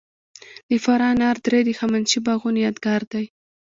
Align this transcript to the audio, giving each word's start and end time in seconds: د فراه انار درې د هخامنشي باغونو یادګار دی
د 0.69 0.71
فراه 0.83 1.11
انار 1.13 1.37
درې 1.45 1.59
د 1.63 1.69
هخامنشي 1.73 2.19
باغونو 2.25 2.63
یادګار 2.67 3.01
دی 3.11 3.25